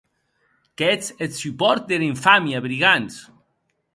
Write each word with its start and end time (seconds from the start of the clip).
Qu’ètz 0.77 1.05
eth 1.23 1.37
supòrt 1.41 1.83
dera 1.89 2.05
infàmia, 2.13 2.59
brigands! 2.65 3.15